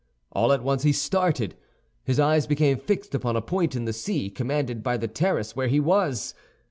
[0.31, 1.53] All at once he started.
[2.03, 5.67] His eyes became fixed upon a point of the sea, commanded by the terrace where
[5.67, 6.33] he was.